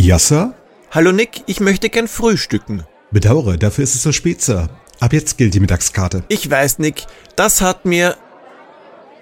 [0.00, 0.54] Ja, Sir?
[0.92, 2.84] Hallo Nick, ich möchte gern frühstücken.
[3.10, 4.68] Bedauere, dafür ist es so spät, Sir.
[5.00, 6.22] Ab jetzt gilt die Mittagskarte.
[6.28, 8.16] Ich weiß, Nick, das hat mir...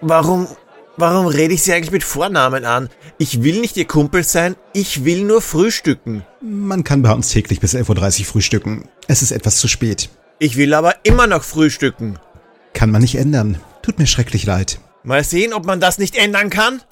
[0.03, 0.47] Warum...
[0.99, 2.91] Warum rede ich Sie eigentlich mit Vornamen an?
[3.17, 6.25] Ich will nicht Ihr Kumpel sein, ich will nur frühstücken.
[6.43, 8.87] Man kann bei uns täglich bis 11.30 Uhr frühstücken.
[9.09, 10.11] Es ist etwas zu spät.
[10.39, 12.19] Ich will aber immer noch frühstücken.
[12.75, 13.59] Kann man nicht ändern.
[13.81, 14.79] Tut mir schrecklich leid.
[15.05, 16.83] Mal sehen, ob man das nicht ändern kann.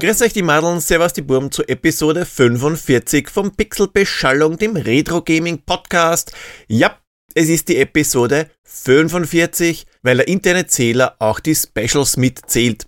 [0.00, 5.62] Grüß euch die Madeln, servus die Burm zur Episode 45 vom Pixelbeschallung, dem Retro Gaming
[5.64, 6.32] Podcast.
[6.66, 6.98] Ja,
[7.34, 12.86] es ist die Episode 45, weil der interne Zähler auch die Specials mitzählt.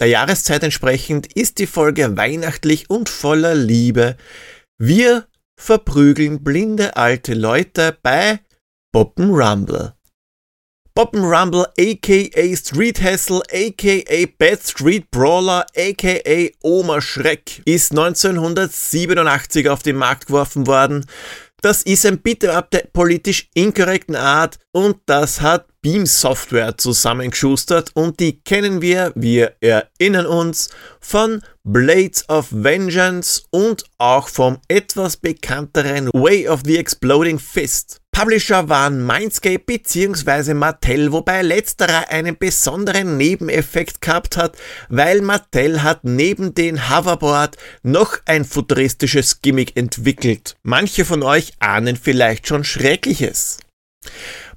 [0.00, 4.16] Der Jahreszeit entsprechend ist die Folge weihnachtlich und voller Liebe.
[4.78, 5.26] Wir
[5.60, 8.40] verprügeln blinde alte Leute bei
[8.92, 9.97] Poppen Rumble.
[10.98, 19.94] Rumble, aka Street Hassle, aka Bad Street Brawler, aka Oma Schreck, ist 1987 auf den
[19.94, 21.06] Markt geworfen worden.
[21.60, 28.18] Das ist ein Beat'em-up der politisch inkorrekten Art und das hat Beam Software zusammengeschustert und
[28.18, 30.68] die kennen wir, wir erinnern uns,
[31.00, 38.00] von Blades of Vengeance und auch vom etwas bekannteren Way of the Exploding Fist.
[38.18, 40.52] Publisher waren Mindscape bzw.
[40.52, 44.56] Mattel, wobei letzterer einen besonderen Nebeneffekt gehabt hat,
[44.88, 50.56] weil Mattel hat neben den Hoverboard noch ein futuristisches Gimmick entwickelt.
[50.64, 53.58] Manche von euch ahnen vielleicht schon Schreckliches.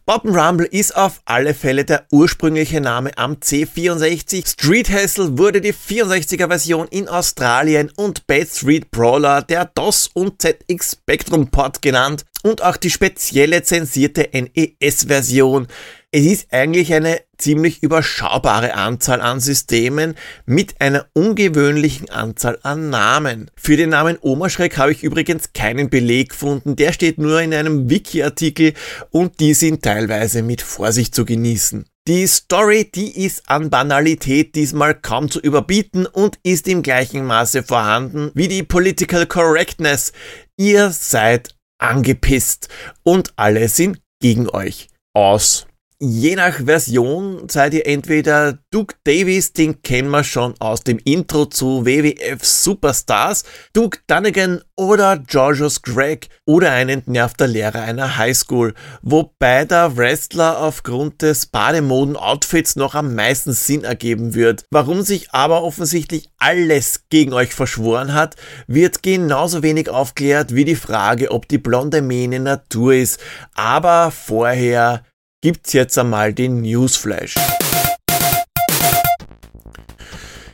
[0.08, 4.50] Bobben Rumble ist auf alle Fälle der ursprüngliche Name am C64.
[4.50, 10.42] Street Hassle wurde die 64er Version in Australien und Bad Street Brawler der DOS und
[10.42, 15.68] ZX Spectrum Port genannt und auch die spezielle zensierte NES-Version.
[16.12, 20.16] Es ist eigentlich eine ziemlich überschaubare Anzahl an Systemen
[20.46, 23.50] mit einer ungewöhnlichen Anzahl an Namen.
[23.56, 27.90] Für den Namen Omaschreck habe ich übrigens keinen Beleg gefunden, der steht nur in einem
[27.90, 28.74] Wiki-Artikel
[29.10, 31.86] und die sind teilweise mit Vorsicht zu genießen.
[32.08, 37.62] Die Story, die ist an Banalität diesmal kaum zu überbieten und ist im gleichen Maße
[37.62, 40.12] vorhanden wie die Political Correctness.
[40.58, 42.70] Ihr seid angepisst
[43.04, 44.88] und alle sind gegen euch.
[45.14, 45.68] Aus.
[46.04, 51.46] Je nach Version seid ihr entweder Duke Davis, den kennen wir schon aus dem Intro
[51.46, 58.74] zu WWF Superstars, Duke Dunnigan oder Georgios Gregg oder ein entnervter Lehrer einer Highschool,
[59.04, 64.66] wobei der Wrestler aufgrund des Bademoden-Outfits noch am meisten Sinn ergeben wird.
[64.72, 70.74] Warum sich aber offensichtlich alles gegen euch verschworen hat, wird genauso wenig aufklärt wie die
[70.74, 73.20] Frage, ob die blonde Mähne Natur ist.
[73.54, 75.04] Aber vorher
[75.42, 77.36] gibt's jetzt einmal den Newsflash.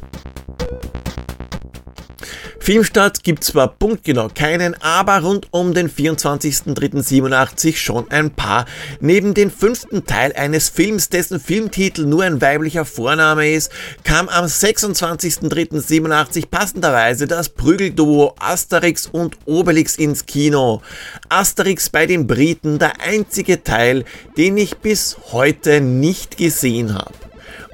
[2.68, 8.66] Filmstart gibt zwar punktgenau keinen, aber rund um den 24.03.87 schon ein paar.
[9.00, 13.72] Neben dem fünften Teil eines Films, dessen Filmtitel nur ein weiblicher Vorname ist,
[14.04, 20.82] kam am 26.03.87 passenderweise das Prügelduo Asterix und Obelix ins Kino.
[21.30, 24.04] Asterix bei den Briten der einzige Teil,
[24.36, 27.14] den ich bis heute nicht gesehen habe.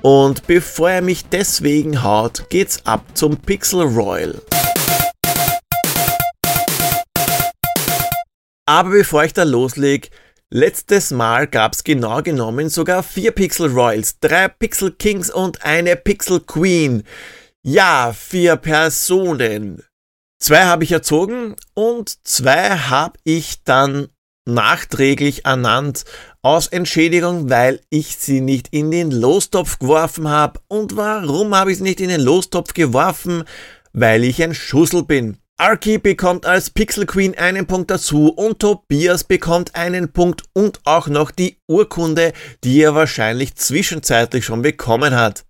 [0.03, 4.39] Und bevor er mich deswegen haut, geht's ab zum Pixel Royal.
[8.65, 10.09] Aber bevor ich da loslege,
[10.49, 16.39] letztes Mal gab's genau genommen sogar vier Pixel Royals, drei Pixel Kings und eine Pixel
[16.39, 17.03] Queen.
[17.61, 19.83] Ja, vier Personen.
[20.39, 24.09] Zwei habe ich erzogen und zwei habe ich dann
[24.45, 26.03] nachträglich ernannt
[26.41, 30.59] aus Entschädigung, weil ich sie nicht in den Lostopf geworfen habe.
[30.67, 33.45] Und warum habe ich sie nicht in den Lostopf geworfen?
[33.93, 35.37] Weil ich ein Schussel bin.
[35.57, 41.07] Arky bekommt als Pixel Queen einen Punkt dazu und Tobias bekommt einen Punkt und auch
[41.07, 42.33] noch die Urkunde,
[42.63, 45.45] die er wahrscheinlich zwischenzeitlich schon bekommen hat.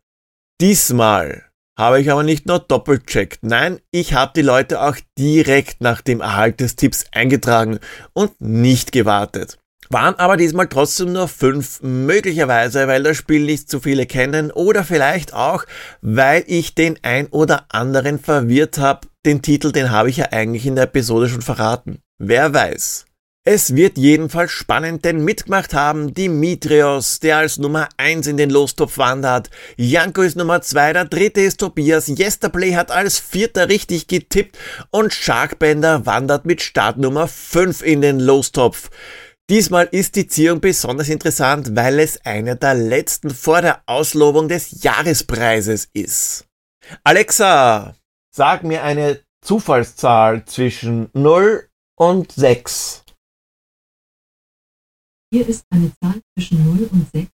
[0.60, 1.46] Diesmal
[1.80, 6.20] habe ich aber nicht nur doppelcheckt, nein, ich habe die Leute auch direkt nach dem
[6.20, 7.80] Erhalt des Tipps eingetragen
[8.12, 9.58] und nicht gewartet.
[9.90, 14.84] Waren aber diesmal trotzdem nur fünf, möglicherweise, weil das Spiel nicht zu viele kennen oder
[14.84, 15.66] vielleicht auch,
[16.02, 19.08] weil ich den ein oder anderen verwirrt habe.
[19.26, 22.00] Den Titel, den habe ich ja eigentlich in der Episode schon verraten.
[22.20, 23.06] Wer weiß.
[23.46, 28.98] Es wird jedenfalls spannend, denn mitgemacht haben Dimitrios, der als Nummer 1 in den Lostopf
[28.98, 29.50] wandert.
[29.76, 32.08] Janko ist Nummer 2, der dritte ist Tobias.
[32.08, 34.58] Yesterplay hat als vierter richtig getippt
[34.92, 38.90] und Sharkbender wandert mit Startnummer 5 in den Lostopf.
[39.50, 44.84] Diesmal ist die Ziehung besonders interessant, weil es einer der letzten vor der Auslobung des
[44.84, 46.48] Jahrespreises ist.
[47.04, 47.96] Alexa,
[48.34, 53.04] sag mir eine Zufallszahl zwischen 0 und 6.
[55.34, 57.30] Hier ist eine Zahl zwischen 0 und 6.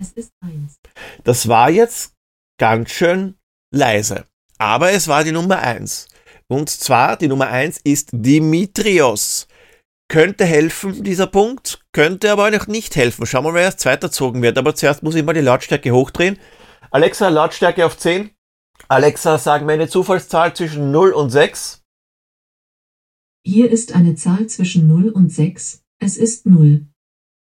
[0.00, 0.80] Es ist 1.
[1.22, 2.14] Das war jetzt
[2.58, 3.38] ganz schön
[3.72, 4.26] leise.
[4.58, 6.08] Aber es war die Nummer 1.
[6.48, 9.46] Und zwar die Nummer 1 ist Dimitrios.
[10.12, 13.24] Könnte helfen, dieser Punkt, könnte aber noch nicht helfen.
[13.24, 14.58] Schauen wir mal, wer erst zweiter gezogen wird.
[14.58, 16.38] Aber zuerst muss ich mal die Lautstärke hochdrehen.
[16.90, 18.30] Alexa, Lautstärke auf 10.
[18.88, 21.82] Alexa, sag mir eine Zufallszahl zwischen 0 und 6.
[23.42, 25.82] Hier ist eine Zahl zwischen 0 und 6.
[25.98, 26.86] Es ist 0.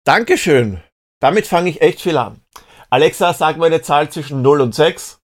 [0.06, 0.84] Dankeschön.
[1.20, 2.42] Damit fange ich echt viel an.
[2.92, 5.20] Alexa, sag mir eine Zahl zwischen 0 und 6.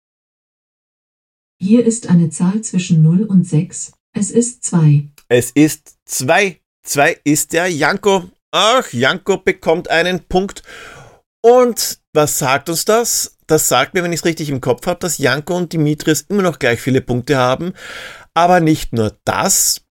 [1.61, 3.93] Hier ist eine Zahl zwischen 0 und 6.
[4.13, 5.11] Es ist 2.
[5.29, 6.61] Es ist 2.
[6.87, 8.29] 2 ist der Janko.
[8.51, 10.63] Ach, Janko bekommt einen Punkt.
[11.41, 13.37] Und was sagt uns das?
[13.45, 16.41] Das sagt mir, wenn ich es richtig im Kopf habe, dass Janko und Dimitris immer
[16.41, 17.73] noch gleich viele Punkte haben.
[18.33, 19.87] Aber nicht nur das,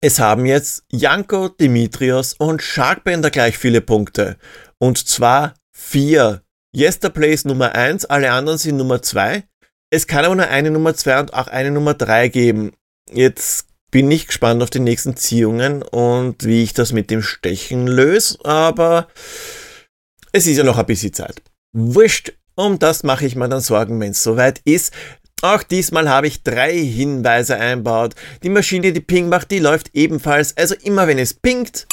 [0.00, 4.36] es haben jetzt Janko, Dimitrios und Sharkbender gleich viele Punkte.
[4.78, 6.42] Und zwar vier.
[6.76, 9.44] Yesterplay ist Nummer eins, alle anderen sind Nummer zwei.
[9.90, 12.72] Es kann aber nur eine Nummer zwei und auch eine Nummer drei geben.
[13.10, 17.86] Jetzt bin ich gespannt auf die nächsten Ziehungen und wie ich das mit dem Stechen
[17.86, 19.08] löse, aber
[20.32, 21.42] es ist ja noch ein bisschen Zeit.
[21.72, 24.92] Wurscht, um das mache ich mir dann Sorgen, wenn es soweit ist.
[25.40, 28.14] Auch diesmal habe ich drei Hinweise einbaut.
[28.42, 30.56] Die Maschine, die Ping macht, die läuft ebenfalls.
[30.56, 31.86] Also immer wenn es pingt,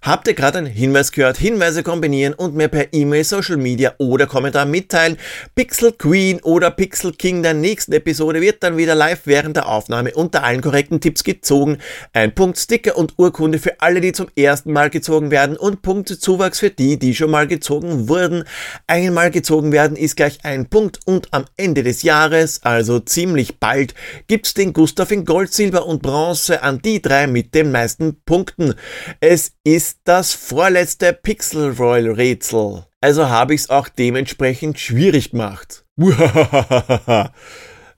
[0.00, 1.38] Habt ihr gerade einen Hinweis gehört?
[1.38, 5.16] Hinweise kombinieren und mir per E-Mail, Social Media oder Kommentar mitteilen.
[5.56, 10.14] Pixel Queen oder Pixel King der nächsten Episode wird dann wieder live während der Aufnahme
[10.14, 11.78] unter allen korrekten Tipps gezogen.
[12.12, 16.18] Ein Punkt Sticker und Urkunde für alle, die zum ersten Mal gezogen werden und Punkte
[16.18, 18.44] Zuwachs für die, die schon mal gezogen wurden.
[18.86, 23.94] Einmal gezogen werden ist gleich ein Punkt und am Ende des Jahres, also ziemlich bald,
[24.28, 28.74] gibt's den Gustav in Gold, Silber und Bronze an die drei mit den meisten Punkten.
[29.20, 32.84] Es ist ist das vorletzte Pixel Royal Rätsel.
[33.00, 35.84] Also habe ich es auch dementsprechend schwierig gemacht.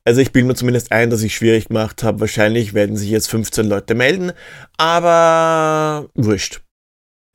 [0.03, 2.21] Also ich bilde mir zumindest ein, dass ich schwierig gemacht habe.
[2.21, 4.33] Wahrscheinlich werden sich jetzt 15 Leute melden,
[4.79, 6.63] aber wurscht.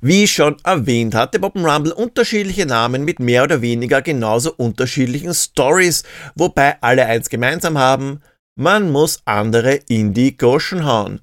[0.01, 6.03] Wie schon erwähnt hatte Bob Rumble unterschiedliche Namen mit mehr oder weniger genauso unterschiedlichen Stories,
[6.33, 8.21] wobei alle eins gemeinsam haben,
[8.55, 11.21] man muss andere in die Goschen hauen.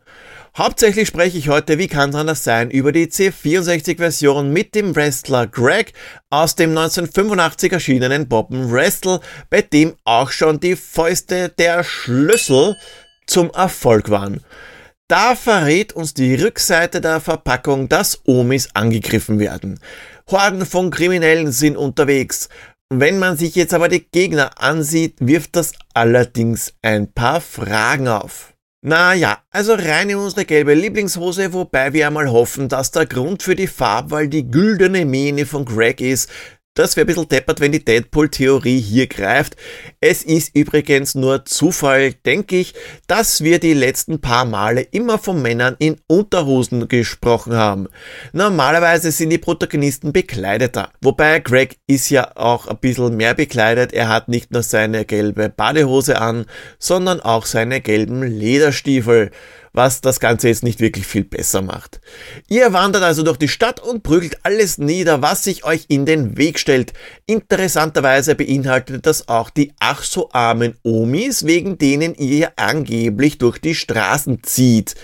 [0.54, 5.46] Hauptsächlich spreche ich heute, wie kann es anders sein, über die C64-Version mit dem Wrestler
[5.46, 5.94] Greg
[6.28, 12.76] aus dem 1985 erschienenen Boppen Wrestle, bei dem auch schon die Fäuste der Schlüssel
[13.26, 14.42] zum Erfolg waren.
[15.08, 19.80] Da verrät uns die Rückseite der Verpackung, dass Omis angegriffen werden.
[20.30, 22.50] Horden von Kriminellen sind unterwegs.
[22.90, 28.51] Wenn man sich jetzt aber die Gegner ansieht, wirft das allerdings ein paar Fragen auf.
[28.84, 33.54] Naja, also rein in unsere gelbe Lieblingshose, wobei wir einmal hoffen, dass der Grund für
[33.54, 36.28] die Farbwahl die güldene Mähne von Greg ist.
[36.74, 39.56] Das wäre ein bisschen deppert, wenn die Deadpool-Theorie hier greift.
[40.00, 42.72] Es ist übrigens nur Zufall, denke ich,
[43.06, 47.88] dass wir die letzten paar Male immer von Männern in Unterhosen gesprochen haben.
[48.32, 50.90] Normalerweise sind die Protagonisten bekleideter.
[51.02, 53.92] Wobei Greg ist ja auch ein bisschen mehr bekleidet.
[53.92, 56.46] Er hat nicht nur seine gelbe Badehose an,
[56.78, 59.30] sondern auch seine gelben Lederstiefel
[59.72, 62.00] was das Ganze jetzt nicht wirklich viel besser macht.
[62.48, 66.36] Ihr wandert also durch die Stadt und prügelt alles nieder, was sich euch in den
[66.36, 66.92] Weg stellt.
[67.26, 73.74] Interessanterweise beinhaltet das auch die ach so armen Omis, wegen denen ihr angeblich durch die
[73.74, 74.94] Straßen zieht.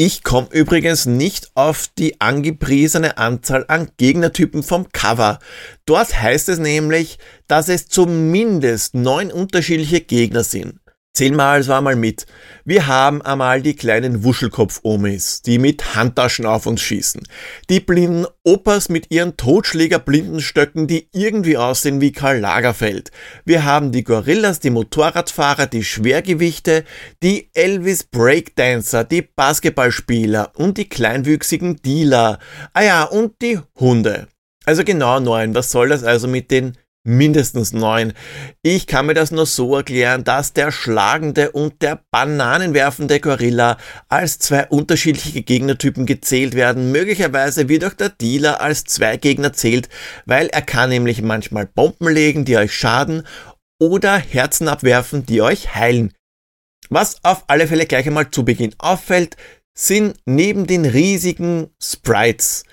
[0.00, 5.40] Ich komme übrigens nicht auf die angepriesene Anzahl an Gegnertypen vom Cover.
[5.86, 10.78] Dort heißt es nämlich, dass es zumindest neun unterschiedliche Gegner sind.
[11.18, 12.26] Zähl mal, es war mal mit.
[12.64, 17.22] Wir haben einmal die kleinen Wuschelkopf-Omis, die mit Handtaschen auf uns schießen.
[17.68, 23.10] Die blinden Opas mit ihren Totschläger-Blindenstöcken, die irgendwie aussehen wie Karl Lagerfeld.
[23.44, 26.84] Wir haben die Gorillas, die Motorradfahrer, die Schwergewichte,
[27.20, 32.38] die Elvis Breakdancer, die Basketballspieler und die kleinwüchsigen Dealer.
[32.74, 34.28] Ah ja, und die Hunde.
[34.66, 35.52] Also genau neun.
[35.56, 36.78] Was soll das also mit den
[37.08, 38.12] mindestens neun.
[38.62, 44.38] Ich kann mir das nur so erklären, dass der schlagende und der bananenwerfende Gorilla als
[44.38, 46.92] zwei unterschiedliche Gegnertypen gezählt werden.
[46.92, 49.88] Möglicherweise wird auch der Dealer als zwei Gegner zählt,
[50.26, 53.26] weil er kann nämlich manchmal Bomben legen, die euch schaden
[53.80, 56.12] oder Herzen abwerfen, die euch heilen.
[56.90, 59.36] Was auf alle Fälle gleich einmal zu Beginn auffällt,
[59.74, 62.64] sind neben den riesigen Sprites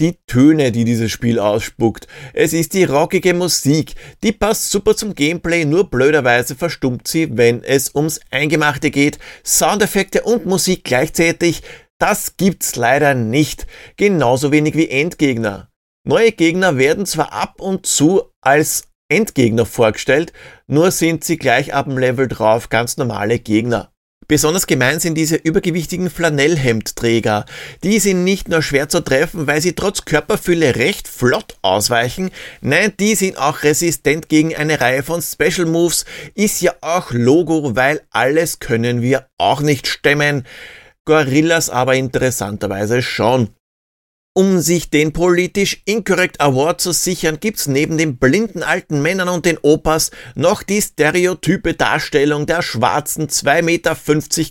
[0.00, 2.08] die Töne, die dieses Spiel ausspuckt.
[2.32, 7.62] Es ist die rockige Musik, die passt super zum Gameplay, nur blöderweise verstummt sie, wenn
[7.62, 9.18] es ums Eingemachte geht.
[9.44, 11.62] Soundeffekte und Musik gleichzeitig,
[11.98, 13.66] das gibt's leider nicht.
[13.96, 15.70] Genauso wenig wie Endgegner.
[16.06, 20.32] Neue Gegner werden zwar ab und zu als Endgegner vorgestellt,
[20.66, 23.93] nur sind sie gleich ab dem Level drauf ganz normale Gegner.
[24.26, 27.44] Besonders gemein sind diese übergewichtigen Flanellhemdträger.
[27.82, 32.92] Die sind nicht nur schwer zu treffen, weil sie trotz Körperfülle recht flott ausweichen, nein,
[32.98, 36.04] die sind auch resistent gegen eine Reihe von Special Moves,
[36.34, 40.46] ist ja auch Logo, weil alles können wir auch nicht stemmen.
[41.04, 43.50] Gorillas aber interessanterweise schon.
[44.36, 49.46] Um sich den politisch inkorrekt Award zu sichern, gibt's neben den blinden alten Männern und
[49.46, 53.96] den Opas noch die stereotype Darstellung der schwarzen 2,50 Meter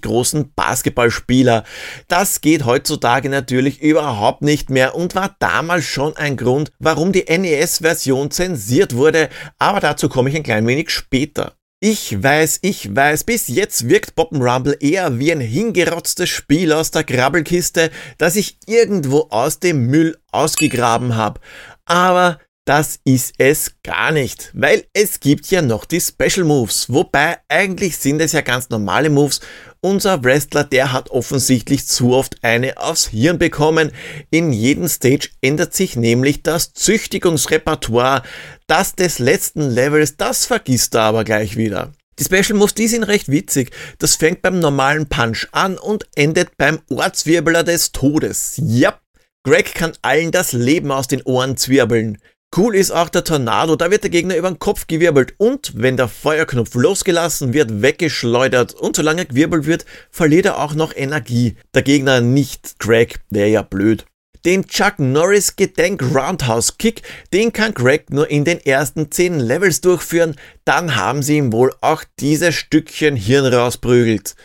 [0.02, 1.66] großen Basketballspieler.
[2.08, 7.26] Das geht heutzutage natürlich überhaupt nicht mehr und war damals schon ein Grund, warum die
[7.26, 9.28] NES-Version zensiert wurde,
[9.60, 11.58] aber dazu komme ich ein klein wenig später.
[11.86, 17.04] Ich weiß, ich weiß, bis jetzt wirkt Rumble eher wie ein hingerotztes Spiel aus der
[17.04, 21.42] Krabbelkiste, das ich irgendwo aus dem Müll ausgegraben habe.
[21.84, 27.40] Aber das ist es gar nicht, weil es gibt ja noch die Special Moves, wobei
[27.50, 29.42] eigentlich sind es ja ganz normale Moves.
[29.86, 33.92] Unser Wrestler, der hat offensichtlich zu oft eine aufs Hirn bekommen.
[34.30, 38.24] In jedem Stage ändert sich nämlich das Züchtigungsrepertoire.
[38.66, 41.92] Das des letzten Levels, das vergisst er aber gleich wieder.
[42.18, 43.72] Die Special Moves, die sind recht witzig.
[44.00, 48.54] Das fängt beim normalen Punch an und endet beim Ortswirbeler des Todes.
[48.64, 48.98] Ja,
[49.44, 52.20] Greg kann allen das Leben aus den Ohren zwirbeln.
[52.56, 55.98] Cool ist auch der Tornado, da wird der Gegner über den Kopf gewirbelt und wenn
[55.98, 61.56] der Feuerknopf losgelassen wird, weggeschleudert und solange gewirbelt wird, verliert er auch noch Energie.
[61.74, 64.06] Der Gegner nicht Greg, wäre ja blöd.
[64.46, 67.02] Den Chuck Norris Gedenk Roundhouse Kick,
[67.34, 71.74] den kann Greg nur in den ersten 10 Levels durchführen, dann haben sie ihm wohl
[71.82, 74.36] auch dieses Stückchen Hirn rausprügelt.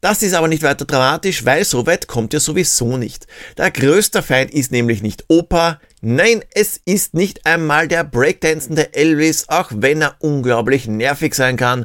[0.00, 3.26] Das ist aber nicht weiter dramatisch, weil so weit kommt er sowieso nicht.
[3.58, 9.48] Der größte Feind ist nämlich nicht Opa, nein, es ist nicht einmal der breakdancende Elvis,
[9.48, 11.84] auch wenn er unglaublich nervig sein kann.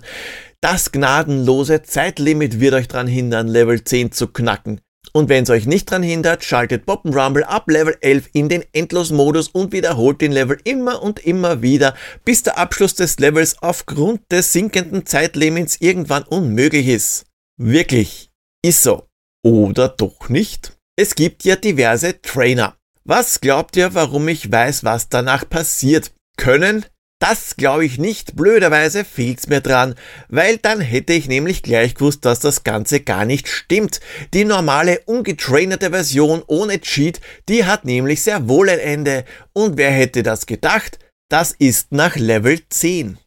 [0.62, 4.80] Das gnadenlose Zeitlimit wird euch daran hindern, Level 10 zu knacken.
[5.12, 8.64] Und wenn es euch nicht daran hindert, schaltet Bob Rumble ab Level 11 in den
[8.72, 14.22] Endlosmodus und wiederholt den Level immer und immer wieder, bis der Abschluss des Levels aufgrund
[14.32, 17.26] des sinkenden Zeitlimits irgendwann unmöglich ist.
[17.58, 18.32] Wirklich,
[18.62, 19.08] ist so.
[19.42, 20.78] Oder doch nicht?
[20.98, 22.76] Es gibt ja diverse Trainer.
[23.06, 26.12] Was glaubt ihr, warum ich weiß, was danach passiert?
[26.36, 26.86] Können?
[27.20, 28.36] Das glaube ich nicht.
[28.36, 29.96] Blöderweise fehlt's mir dran,
[30.28, 34.02] weil dann hätte ich nämlich gleich gewusst, dass das Ganze gar nicht stimmt.
[34.34, 39.24] Die normale, ungetrainerte Version ohne Cheat, die hat nämlich sehr wohl ein Ende.
[39.54, 41.00] Und wer hätte das gedacht?
[41.30, 43.18] Das ist nach Level 10.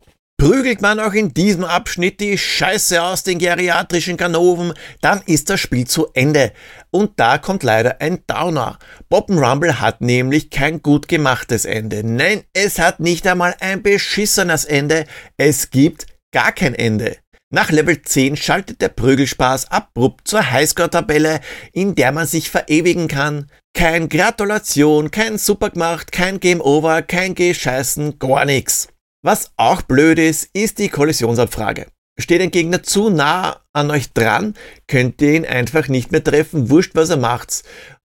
[0.41, 5.59] Prügelt man auch in diesem Abschnitt die Scheiße aus den geriatrischen Ganoven, dann ist das
[5.59, 6.53] Spiel zu Ende.
[6.93, 8.79] Und da kommt leider ein Downer.
[9.13, 12.05] Rumble hat nämlich kein gut gemachtes Ende.
[12.05, 15.07] Nein, es hat nicht einmal ein beschissenes Ende.
[15.37, 17.17] Es gibt gar kein Ende.
[17.51, 21.41] Nach Level 10 schaltet der Prügelspaß abrupt zur Highscore-Tabelle,
[21.73, 23.51] in der man sich verewigen kann.
[23.75, 28.89] Kein Gratulation, kein Supergemacht, kein Game Over, kein Gescheißen, gar nix.
[29.23, 31.87] Was auch blöd ist, ist die Kollisionsabfrage.
[32.21, 34.55] Steht ein Gegner zu nah an euch dran,
[34.87, 37.65] könnt ihr ihn einfach nicht mehr treffen, wurscht was er macht.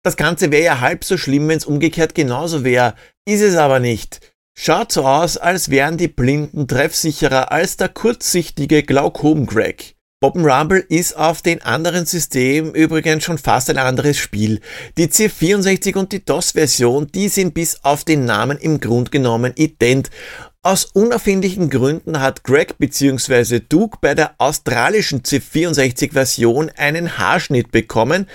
[0.03, 2.95] Das Ganze wäre ja halb so schlimm, wenn es umgekehrt genauso wäre.
[3.25, 4.21] Ist es aber nicht.
[4.59, 9.97] Schaut so aus, als wären die Blinden treffsicherer als der kurzsichtige Glaukom-Greg.
[10.25, 14.61] Rumble ist auf den anderen Systemen übrigens schon fast ein anderes Spiel.
[14.97, 20.11] Die C64 und die DOS-Version, die sind bis auf den Namen im Grund genommen ident
[20.67, 23.61] aus unerfindlichen Gründen hat Greg bzw.
[23.61, 28.27] Duke bei der australischen C64-Version einen Haarschnitt bekommen,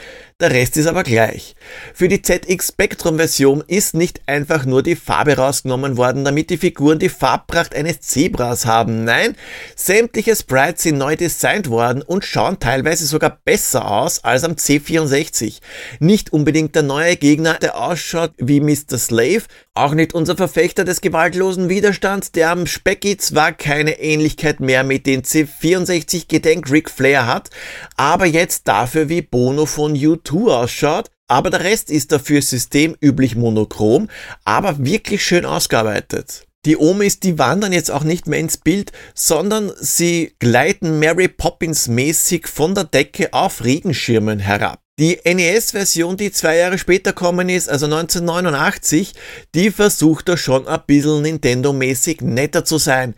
[0.41, 1.55] der Rest ist aber gleich.
[1.93, 6.57] Für die ZX Spectrum Version ist nicht einfach nur die Farbe rausgenommen worden, damit die
[6.57, 9.03] Figuren die Farbpracht eines Zebras haben.
[9.03, 9.35] Nein,
[9.75, 15.59] sämtliche Sprites sind neu designt worden und schauen teilweise sogar besser aus als am C64.
[15.99, 18.97] Nicht unbedingt der neue Gegner, der ausschaut wie Mr.
[18.97, 19.43] Slave,
[19.73, 25.05] auch nicht unser Verfechter des gewaltlosen Widerstands, der am Specky zwar keine Ähnlichkeit mehr mit
[25.05, 27.51] den C64 Gedenk Ric Flair hat,
[27.95, 33.35] aber jetzt dafür wie Bono von YouTube Tastatur ausschaut, aber der Rest ist dafür systemüblich
[33.35, 34.09] monochrom,
[34.45, 36.45] aber wirklich schön ausgearbeitet.
[36.65, 41.87] Die Omis, die wandern jetzt auch nicht mehr ins Bild, sondern sie gleiten Mary Poppins
[41.87, 44.79] mäßig von der Decke auf Regenschirmen herab.
[44.99, 49.13] Die NES-Version, die zwei Jahre später kommen ist, also 1989,
[49.55, 53.15] die versucht da schon ein bisschen Nintendo-mäßig netter zu sein.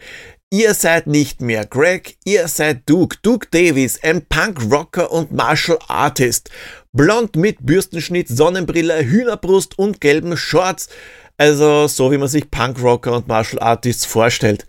[0.50, 6.52] Ihr seid nicht mehr Greg, ihr seid Duke, Duke Davis, ein Punk-Rocker und Martial Artist.
[6.96, 10.90] Blond mit Bürstenschnitt, Sonnenbrille, Hühnerbrust und gelben Shorts.
[11.38, 14.68] Also so wie man sich Punkrocker und Martial Artists vorstellt.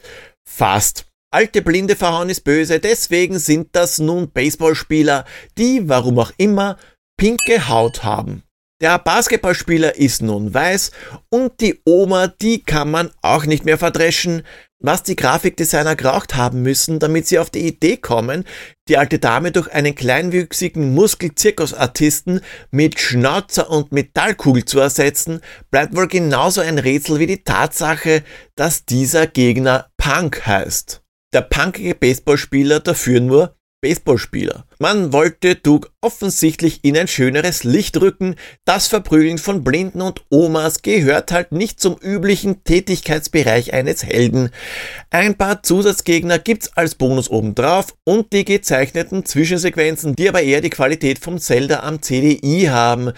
[0.49, 1.07] Fast.
[1.31, 5.25] Alte Blinde verhauen ist böse, deswegen sind das nun Baseballspieler,
[5.59, 6.78] die, warum auch immer,
[7.19, 8.45] pinke Haut haben.
[8.81, 10.93] Der Basketballspieler ist nun weiß
[11.31, 14.45] und die Oma, die kann man auch nicht mehr verdreschen.
[14.87, 18.45] Was die Grafikdesigner geraucht haben müssen, damit sie auf die Idee kommen,
[18.87, 26.07] die alte Dame durch einen kleinwüchsigen Muskel-Zirkusartisten mit Schnauzer und Metallkugel zu ersetzen, bleibt wohl
[26.07, 28.25] genauso ein Rätsel wie die Tatsache,
[28.57, 31.03] dass dieser Gegner Punk heißt.
[31.33, 34.64] Der punkige Baseballspieler dafür nur Baseballspieler.
[34.79, 38.37] Man wollte Duke offensichtlich in ein schöneres Licht rücken.
[38.64, 44.49] Das Verprügeln von Blinden und Omas gehört halt nicht zum üblichen Tätigkeitsbereich eines Helden.
[45.11, 50.70] Ein paar Zusatzgegner gibt's als Bonus obendrauf und die gezeichneten Zwischensequenzen, die aber eher die
[50.70, 53.12] Qualität vom Zelda am CDI haben.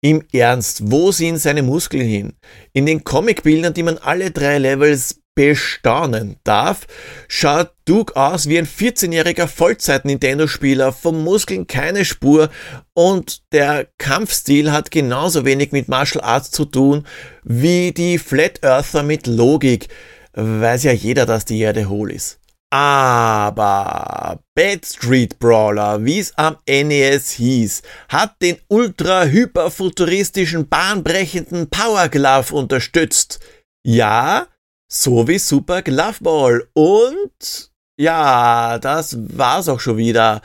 [0.00, 2.32] Im Ernst, wo sind seine Muskeln hin?
[2.72, 6.88] In den Comicbildern, die man alle drei Levels bestaunen darf,
[7.28, 12.50] schaut Duke aus wie ein 14-jähriger Vollzeit-Nintendo-Spieler, vom Muskeln keine Spur
[12.94, 17.06] und der Kampfstil hat genauso wenig mit Martial Arts zu tun
[17.44, 19.88] wie die Flat Earther mit Logik.
[20.32, 22.40] Weiß ja jeder, dass die Erde hohl ist.
[22.70, 32.54] Aber Bad Street Brawler, wie es am NES hieß, hat den ultra-hyperfuturistischen, bahnbrechenden Power Glove
[32.54, 33.40] unterstützt.
[33.84, 34.48] Ja,
[34.88, 36.68] so wie Super Glove Ball.
[36.74, 40.42] Und ja, das war's auch schon wieder.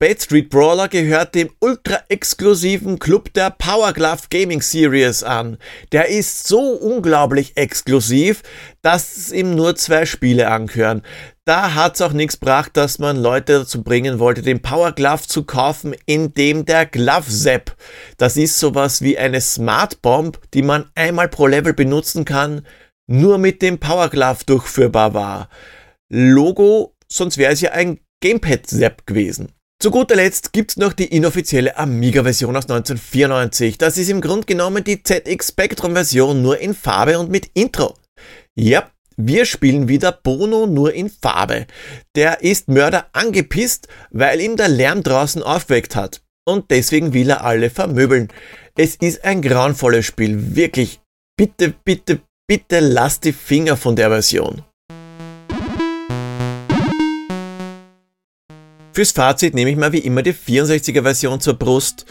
[0.00, 5.58] Bad Street Brawler gehört dem ultra-exklusiven Club der Power Glove Gaming Series an.
[5.90, 8.44] Der ist so unglaublich exklusiv,
[8.80, 11.02] dass ihm nur zwei Spiele angehören.
[11.44, 15.42] Da hat's auch nichts gebracht, dass man Leute dazu bringen wollte, den Power Glove zu
[15.42, 17.74] kaufen, indem der Glove Zap.
[18.18, 22.62] Das ist sowas wie eine Smart Bomb, die man einmal pro Level benutzen kann
[23.08, 25.48] nur mit dem Power Glove durchführbar war.
[26.08, 29.52] Logo, sonst wäre es ja ein Gamepad-Zap gewesen.
[29.80, 33.78] Zu guter Letzt gibt's noch die inoffizielle Amiga-Version aus 1994.
[33.78, 37.94] Das ist im Grunde genommen die ZX Spectrum-Version nur in Farbe und mit Intro.
[38.56, 41.66] Ja, wir spielen wieder Bono nur in Farbe.
[42.16, 46.22] Der ist Mörder angepisst, weil ihm der Lärm draußen aufgeweckt hat.
[46.44, 48.28] Und deswegen will er alle vermöbeln.
[48.76, 51.00] Es ist ein grauenvolles Spiel, wirklich.
[51.36, 54.62] Bitte, bitte, Bitte lasst die Finger von der Version.
[58.94, 62.06] Fürs Fazit nehme ich mal wie immer die 64er Version zur Brust.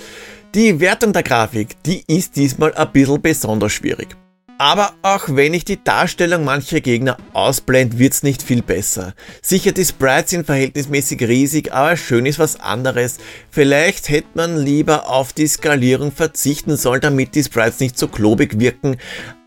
[0.54, 4.16] Die Wertung der Grafik, die ist diesmal ein bisschen besonders schwierig.
[4.60, 9.16] Aber auch wenn ich die Darstellung mancher Gegner ausblende, wird's nicht viel besser.
[9.42, 13.18] Sicher, die Sprites sind verhältnismäßig riesig, aber schön ist was anderes.
[13.50, 18.60] Vielleicht hätte man lieber auf die Skalierung verzichten sollen, damit die Sprites nicht so klobig
[18.60, 18.98] wirken.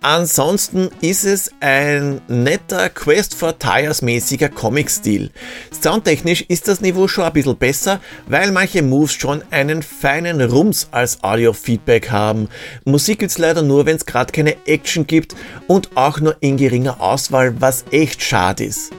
[0.02, 5.30] Ansonsten ist es ein netter Quest for Tires mäßiger Comic-Stil.
[5.78, 10.88] Soundtechnisch ist das Niveau schon ein bisschen besser, weil manche Moves schon einen feinen Rums
[10.90, 12.48] als Audio-Feedback haben.
[12.86, 15.36] Musik gibt's leider nur, wenn es gerade keine Action gibt
[15.66, 18.92] und auch nur in geringer Auswahl, was echt schade ist.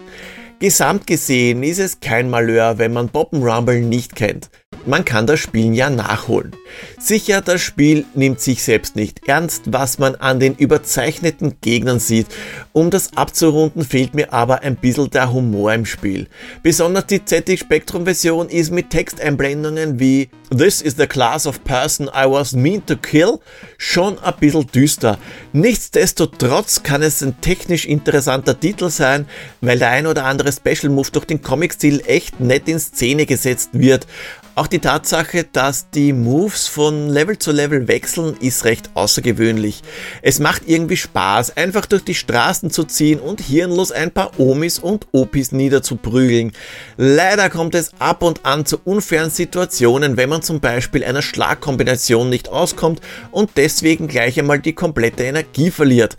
[0.59, 4.51] Gesamt gesehen ist es kein Malheur, wenn man Rumble nicht kennt
[4.85, 6.55] man kann das Spielen ja nachholen.
[6.99, 12.27] Sicher, das Spiel nimmt sich selbst nicht ernst, was man an den überzeichneten Gegnern sieht.
[12.73, 16.27] Um das abzurunden fehlt mir aber ein bisschen der Humor im Spiel.
[16.63, 22.07] Besonders die ZX Spectrum Version ist mit Texteinblendungen wie This is the class of person
[22.07, 23.39] I was mean to kill
[23.77, 25.17] schon ein bisschen düster.
[25.53, 29.27] Nichtsdestotrotz kann es ein technisch interessanter Titel sein,
[29.61, 33.69] weil der ein oder andere Special Move durch den Comic-Stil echt nett in Szene gesetzt
[33.71, 34.07] wird.
[34.53, 39.81] Auch die Tatsache, dass die Moves von Level zu Level wechseln, ist recht außergewöhnlich.
[40.21, 44.77] Es macht irgendwie Spaß, einfach durch die Straßen zu ziehen und hirnlos ein paar Omis
[44.77, 46.51] und Opis niederzuprügeln.
[46.97, 52.29] Leider kommt es ab und an zu unfairen Situationen, wenn man zum Beispiel einer Schlagkombination
[52.29, 52.99] nicht auskommt
[53.31, 56.17] und deswegen gleich einmal die komplette Energie verliert.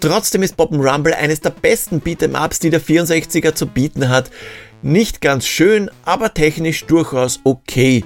[0.00, 4.30] Trotzdem ist Rumble eines der besten Beat'em-Ups, die der 64er zu bieten hat.
[4.82, 8.02] Nicht ganz schön, aber technisch durchaus okay.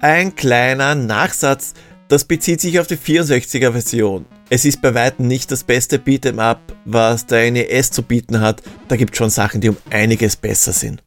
[0.00, 1.74] Ein kleiner Nachsatz,
[2.08, 4.24] das bezieht sich auf die 64er Version.
[4.48, 8.62] Es ist bei weitem nicht das beste Beat'em Up, was der NES zu bieten hat.
[8.88, 11.02] Da gibt es schon Sachen, die um einiges besser sind.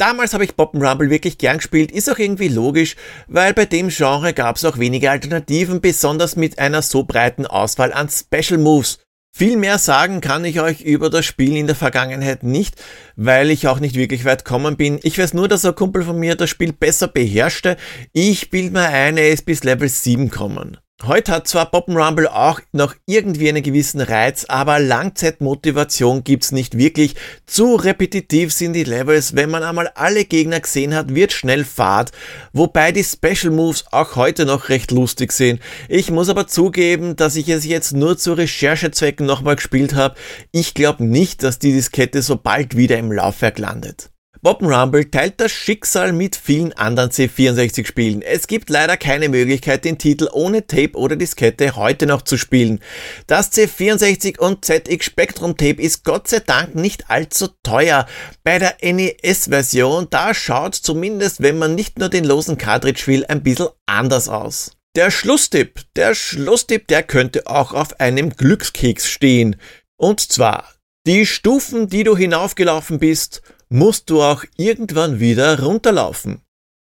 [0.00, 2.96] Damals habe ich Rumble wirklich gern gespielt, ist auch irgendwie logisch,
[3.28, 7.92] weil bei dem Genre gab es auch wenige Alternativen, besonders mit einer so breiten Auswahl
[7.92, 9.00] an Special Moves.
[9.36, 12.82] Viel mehr sagen kann ich euch über das Spiel in der Vergangenheit nicht,
[13.14, 14.98] weil ich auch nicht wirklich weit kommen bin.
[15.02, 17.76] Ich weiß nur, dass ein Kumpel von mir das Spiel besser beherrschte.
[18.14, 20.78] Ich bild mir ein, er ist bis Level 7 kommen.
[21.06, 27.14] Heute hat zwar Rumble auch noch irgendwie einen gewissen Reiz, aber Langzeitmotivation gibt's nicht wirklich.
[27.46, 29.34] Zu repetitiv sind die Levels.
[29.34, 32.12] Wenn man einmal alle Gegner gesehen hat, wird schnell Fahrt.
[32.52, 35.60] Wobei die Special Moves auch heute noch recht lustig sind.
[35.88, 40.16] Ich muss aber zugeben, dass ich es jetzt nur zu Recherchezwecken nochmal gespielt habe.
[40.52, 44.10] Ich glaube nicht, dass die Diskette so bald wieder im Laufwerk landet.
[44.42, 48.22] Bob Rumble teilt das Schicksal mit vielen anderen C64-Spielen.
[48.22, 52.80] Es gibt leider keine Möglichkeit, den Titel ohne Tape oder Diskette heute noch zu spielen.
[53.26, 58.06] Das C64 und ZX Spectrum Tape ist Gott sei Dank nicht allzu teuer.
[58.42, 63.42] Bei der NES-Version, da schaut zumindest, wenn man nicht nur den losen Cartridge will, ein
[63.42, 64.72] bisschen anders aus.
[64.96, 69.56] Der Schlusstipp, der Schlusstipp, der könnte auch auf einem Glückskeks stehen.
[69.98, 70.66] Und zwar,
[71.06, 76.42] die Stufen, die du hinaufgelaufen bist, musst du auch irgendwann wieder runterlaufen.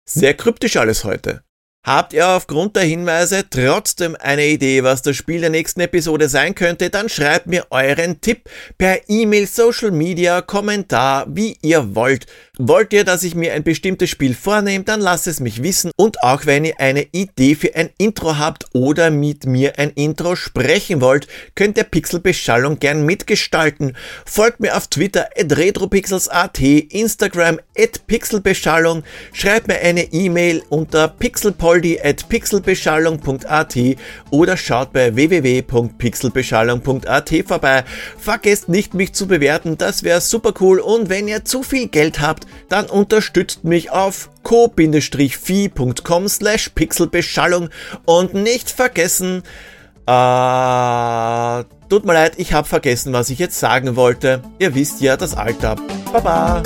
[0.08, 1.45] Sehr kryptisch alles heute.
[1.86, 6.56] Habt ihr aufgrund der Hinweise trotzdem eine Idee, was das Spiel der nächsten Episode sein
[6.56, 12.26] könnte, dann schreibt mir euren Tipp per E-Mail, Social Media, Kommentar, wie ihr wollt.
[12.58, 15.92] Wollt ihr, dass ich mir ein bestimmtes Spiel vornehme, dann lasst es mich wissen.
[15.96, 20.36] Und auch wenn ihr eine Idee für ein Intro habt oder mit mir ein Intro
[20.36, 23.96] sprechen wollt, könnt ihr Pixelbeschallung gern mitgestalten.
[24.26, 31.75] Folgt mir auf Twitter at retropixels.at, Instagram at pixelbeschallung, schreibt mir eine E-Mail unter pixelpol
[31.76, 33.76] Goldi at pixelbeschallung.at
[34.30, 37.84] oder schaut bei www.pixelbeschallung.at vorbei.
[38.18, 40.80] Vergesst nicht, mich zu bewerten, das wäre super cool.
[40.80, 47.68] Und wenn ihr zu viel Geld habt, dann unterstützt mich auf co-fi.com slash pixelbeschallung
[48.06, 49.44] und nicht vergessen,
[50.08, 54.42] äh, tut mir leid, ich habe vergessen, was ich jetzt sagen wollte.
[54.60, 55.76] Ihr wisst ja das Alter.
[56.14, 56.64] Baba!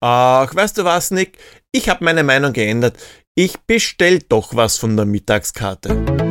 [0.00, 1.38] Ach, weißt du was, Nick?
[1.72, 2.96] Ich habe meine Meinung geändert.
[3.34, 6.27] Ich bestell doch was von der Mittagskarte.